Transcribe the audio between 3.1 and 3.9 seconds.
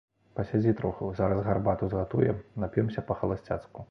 па-халасцяцку.